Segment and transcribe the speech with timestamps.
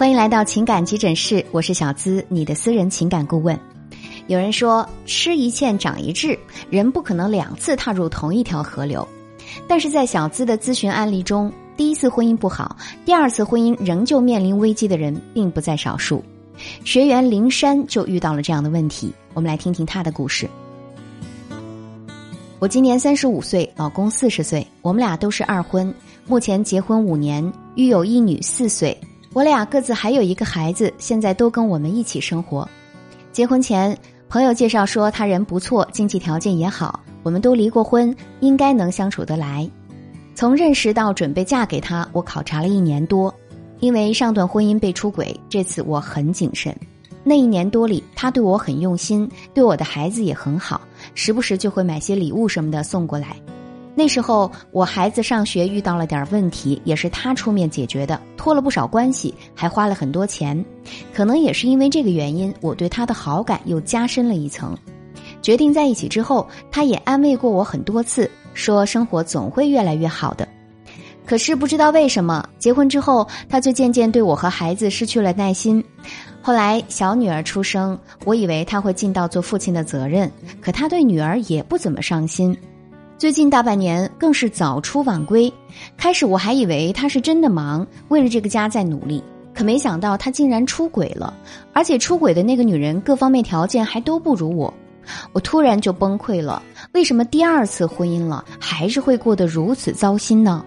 [0.00, 3.60] 欢迎来到情感急诊室，我是小资，你的私人情感顾问。
[4.28, 6.38] 有人说，吃一堑长一智，
[6.70, 9.06] 人不可能两次踏入同一条河流。
[9.68, 12.74] 但是在小资的咨询案例中，第一次婚姻不好，
[13.04, 16.24] 第二次婚姻仍旧面临危机的人并不在少数。
[16.82, 20.48] 学员林山就遇到了这样的问题，我们来听听他的故事。
[22.58, 25.94] 我今年三十五岁，老公四十岁，我们俩都是二婚，
[26.26, 28.98] 目前结婚五年，育有一女四岁。
[29.32, 32.68] 我俩各自还有一个孩子，现在都跟我们一起生活。
[33.30, 33.96] 结婚前，
[34.28, 39.70] 朋友介绍说他人不错，经济条件也好，我们都离过婚，应该能相处得来。
[40.34, 43.32] 从认识到准备嫁给他，我考察了一年多。
[43.78, 46.76] 因为上段婚姻被出轨，这次我很谨慎。
[47.22, 50.80] 那一年多里，他对我很用心，对我的孩子也很好，
[51.14, 53.36] 时不时就会买些礼物什么的送过来。
[54.00, 60.64] 那时候我孩子上学遇到了点问题，也是他出面解决的，托了不少关系，还花了很多钱。
[61.12, 64.74] 可能也是因为这个原因，我对他的好感又加深了一层。
[65.42, 70.48] 决定在一起之后，他也安慰过我很多次，说生活总会越来越好的。
[71.26, 75.84] 可是不知道为什么，结婚之后他就渐渐对我和孩子失去了耐心。
[76.40, 82.56] 后来小女儿出生，我以为他会尽到做父亲的责任，可他对女儿也不怎么上心。
[83.20, 85.52] 最近大半年更是早出晚归。
[85.98, 91.34] 开始我还以为他是真的忙，为了这个家在努力，可没想到他竟然出轨了，
[91.74, 94.72] 而且出轨的那个女人各方面条件还都不如我。
[95.34, 96.62] 我突然就崩溃了，
[96.94, 100.64] 为什么第二次婚姻了还是会过得如此糟心呢？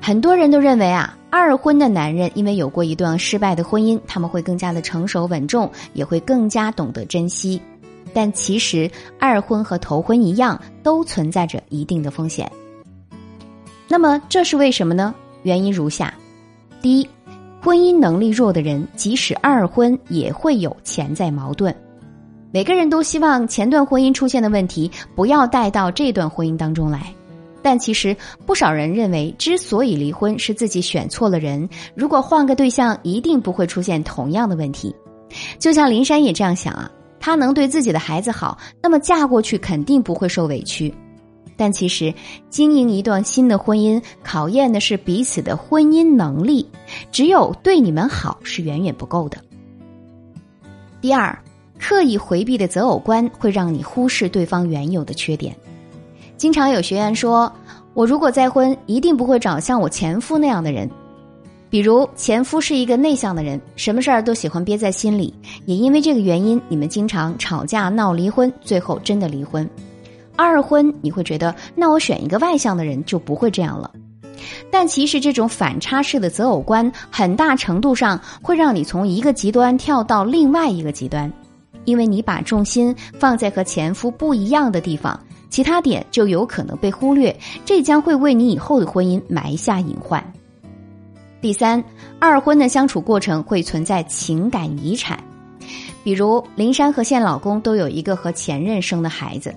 [0.00, 7.62] 很多人都认为啊，二婚的男人因为有过一段失败的婚姻，他们会更加的成熟稳重，也会更加懂得珍惜。
[8.12, 12.50] 但其实二婚和头婚一样，都存在着一定的风险。
[13.88, 15.14] 那么这是为什么呢？
[15.42, 16.14] 原因如下：
[16.80, 17.08] 第一，
[17.60, 21.74] 婚姻能力弱的人，即使二婚也会有潜在矛盾。
[22.50, 27.12] 每个人都希望前段婚姻出现的问题不要带到这段婚姻当中来。
[27.64, 31.68] 但其实不少人认为，之所以离婚是自己选错了人。
[31.94, 34.94] 如果换个对象，一定不会出现同样的问题。
[35.58, 36.90] 就像林珊也这样想啊，
[37.22, 40.92] 她能对自己的孩子好，那么嫁过去肯定不会受委屈。
[41.56, 42.12] 但其实，
[42.50, 46.68] 经营一段新的婚姻，考验的是彼此的婚姻能力。
[47.12, 49.38] 只有对你们好是远远不够的。
[51.00, 51.38] 第二，
[51.78, 55.54] 刻意回避的择偶观会让你忽视对方原有的缺点。
[56.36, 57.52] 经常有学员说
[57.94, 60.90] ：“我如果再婚，一定不会找像我前夫那样的人。
[61.72, 65.32] 比如前夫是一个内向的人，什么事儿都喜欢憋在心里，
[65.64, 69.66] 也因为这个原因，你们经常吵架闹离婚，最后真的离婚。
[70.36, 73.90] 二婚你会觉得，那我选一个外向的人就不会这样了。
[74.70, 81.32] 但其实这种反差式的择偶观，很大程度上会让你从一个极端跳到另外一个极端，
[81.86, 85.18] 因为你把重心放在和前夫不一样的地方。”
[85.48, 87.34] 其他点就有可能被忽略，
[87.64, 90.31] 这将会为你以后的婚姻埋下隐患。
[91.42, 91.82] 第三，
[92.20, 95.18] 二婚的相处过程会存在情感遗产，
[96.04, 99.52] 比如林珊和现老公都有一个和前任生的孩子，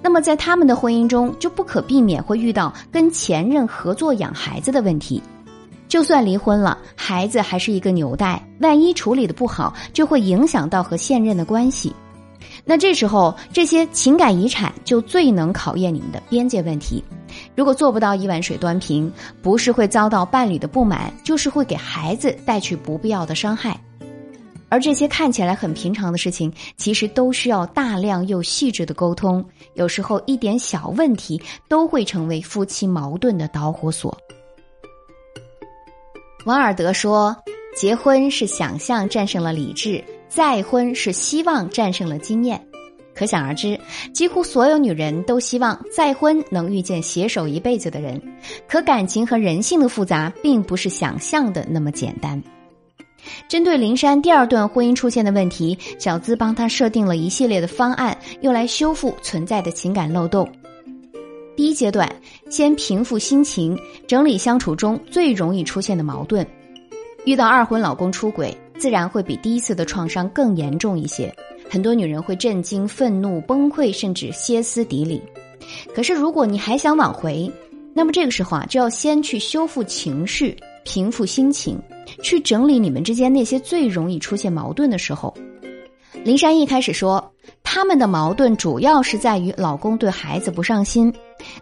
[0.00, 5.20] 那么在他们的婚姻中就不可避免会遇到跟前任合作养孩子的问题。
[5.88, 11.92] 就算离婚了，孩子还是一个纽带，万一处理的不好，就会影响到和现任的关系。
[12.64, 17.02] 那这时候，这些情感遗产就最能考验你们的边界问题。
[17.56, 19.10] 如果做不到一碗水端平，
[19.42, 23.80] 不是会遭到伴侣的不满，就是会给孩子带去不必要的伤害。
[24.68, 29.42] 而这些看起来很平常的事情，其实都需要大量又细致的沟通。
[29.74, 34.16] 有时候一点小问题都会成为夫妻矛盾的导火索。
[36.44, 37.34] 王尔德说
[37.74, 42.65] ：“结婚是想象战胜了理智。”再婚是希望战胜了经验，
[43.16, 43.78] 可想而知，
[44.12, 48.20] 几乎所有女人都希望再婚能遇见携手一辈子的人。
[48.68, 52.40] 可感情和人性的复杂，并不是想象的那么简单。
[53.48, 60.46] 针对林珊第二段婚姻出现的问题，小资帮他设定了一系列的方案，用来修复存在的情感漏洞。
[61.56, 62.06] 第一阶段，
[62.50, 63.76] 先平复心情，
[64.06, 66.46] 整理相处中最容易出现的矛盾。
[67.24, 68.56] 遇到二婚老公出轨。
[68.78, 71.34] 自然会比第一次的创伤更严重一些，
[71.68, 75.22] 很多女人会震惊、愤怒、崩溃，甚至歇斯底里。
[75.94, 77.50] 可是，如果你还想挽回，
[77.92, 81.78] 那么这个时候啊，就要先去修复情绪、平复心情，
[82.22, 85.34] 去整理你们之间那些最容易出现矛盾的时候。
[86.24, 87.32] 林珊一开始说，
[87.76, 91.12] 他们的矛盾主要是在于老公对孩子不上心，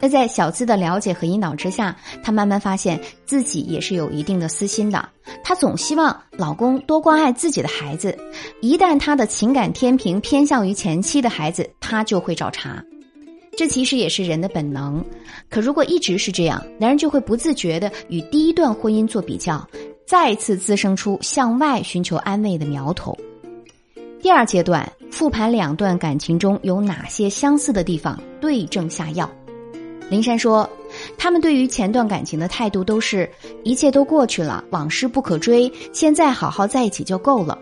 [0.00, 5.08] 那在小资的了解和引导之下，她慢慢发现自己也是有一定的私心的。
[5.44, 8.18] 她总希望老公多关爱自己的孩子，
[8.60, 12.84] 一旦她的情感天平偏向于前妻的孩子，她就会找茬。
[13.56, 15.04] 这其实也是人的本能。
[15.48, 19.64] 可如果一直是这样，男人就会不自觉的与第一段婚姻做比较，
[20.04, 23.16] 再次滋生出向外寻求安慰的苗头。
[24.20, 24.90] 第二阶段，
[25.20, 29.30] 复盘两段感情中有哪些相似的地方，对症下药。
[30.08, 30.66] 林珊说
[31.18, 33.28] ：“他们对于前段感情的态度都是
[33.62, 37.58] 一切都过去了，往事不可追，现在好好在一起就够了。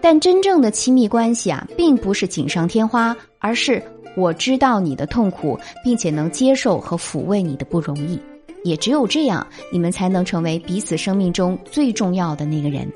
[0.00, 3.82] 但真正的亲密关系啊，并不是锦上添花，而是
[4.16, 8.16] 我知道你的痛苦，并且能接受和抚慰你的不容易。
[8.62, 12.88] 也只有这样，你们才能成为彼此生命中最重要的那个人。”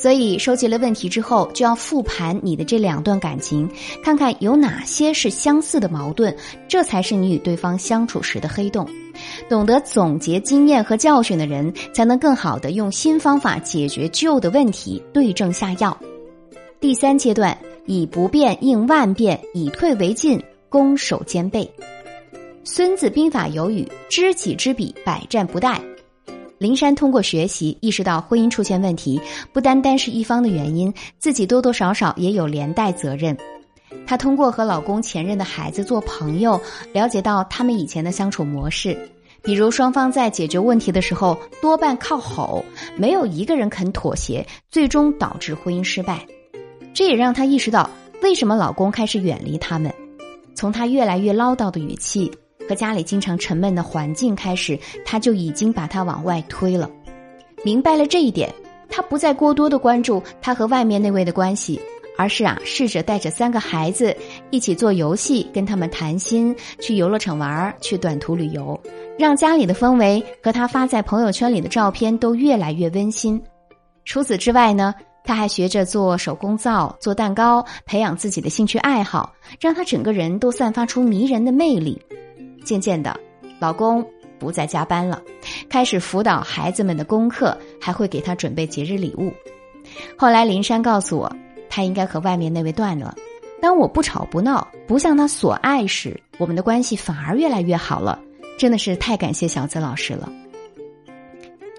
[0.00, 3.68] 所以，收集了问题之后，就要复盘你的这两段感情，
[4.00, 6.32] 看看有哪些是相似的矛盾，
[6.68, 8.88] 这才是你与对方相处时的黑洞。
[9.48, 15.98] 懂得总结经验和教训的人，才能更好的用新方法解决旧的问题，对症下药。
[16.78, 21.68] 第三阶段，以不变应万变，以退为进，攻守兼备。
[22.62, 25.76] 孙子兵法有语：“知己知彼，百战不殆。”
[26.58, 29.20] 林珊通过学习意识到，婚姻出现问题
[29.52, 33.36] 不单单是一方的原因，自己多多少少也有连带责任。
[34.06, 36.60] 她通过和老公前任的孩子做朋友，
[36.92, 38.98] 了解到他们以前的相处模式，
[39.40, 42.64] 比如双方在解决问题的时候多半靠吼，
[42.96, 46.26] 没有一个人肯妥协，最终导致婚姻失败。
[46.92, 47.88] 这也让她意识到，
[48.22, 49.92] 为什么老公开始远离他们，
[50.54, 52.30] 从他越来越唠叨的语气。
[52.68, 56.90] 和家里经常沉闷的环境开始，他就已经把他往外推了。
[57.64, 58.54] 明白了这一点，
[58.88, 61.80] 他不再过多的关注他和外面那位的关系，
[62.16, 64.14] 而是啊，试着带着三个孩子
[64.50, 68.78] 一起做游戏，跟他们谈心，去游乐场玩，去短途旅游，
[69.18, 73.40] 让家里的氛围和他发在朋友圈里的照片都越来越温馨。
[74.04, 74.94] 除此之外呢，
[75.24, 82.00] 他还学着做手工皂、做蛋糕，培养自己的兴趣爱好，让他整个人都散发出迷人的魅力。
[82.64, 83.18] 渐渐的，
[83.58, 84.04] 老公
[84.38, 85.22] 不再加班了，
[85.68, 89.32] 开始辅导孩子们的功课，还会给他准备节日礼物。
[90.16, 91.34] 后来林珊告诉我，
[91.68, 93.14] 他应该和外面那位断了。
[93.60, 98.20] 当我不吵不闹，不向他索爱时，我们的关系反而越来越好了。
[98.56, 100.30] 真的是太感谢小资老师了。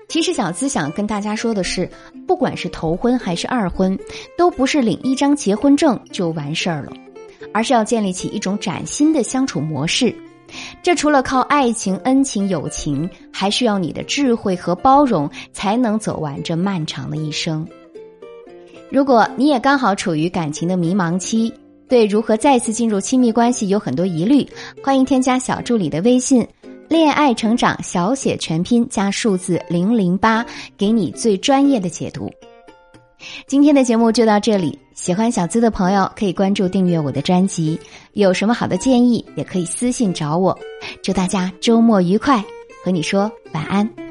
[0.08, 1.90] 其实小资想跟大家说的是，
[2.28, 3.98] 不管是头婚还是二婚，
[4.38, 6.92] 都不是领一张结婚证就完事儿了，
[7.54, 10.14] 而是要建立起一种崭新的相处模式。
[10.82, 17.68] 这除了靠爱情、恩情、友情，还需要你的智慧和包容，才能走完这漫长的一生。
[18.90, 21.54] 如果你也刚好处于感情的迷茫期，
[21.88, 24.48] 对如何再次进入亲密关系有很多疑虑，
[24.84, 26.48] 欢迎添加小助理的微信
[26.90, 30.46] “恋爱成长小写全拼加数字零零八”，
[30.78, 32.32] 给你最专业的解读。
[33.48, 37.80] 今天的节目就到这里，喜欢小资的朋友可以关注订阅我的专辑，
[38.14, 40.58] 有什么好的建议也可以私信找我。
[41.04, 42.44] 祝大家周末愉快，
[42.84, 44.09] 和你说晚安。